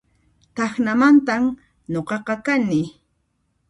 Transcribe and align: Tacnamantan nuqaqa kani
Tacnamantan 0.55 1.43
nuqaqa 1.91 2.35
kani 2.45 2.81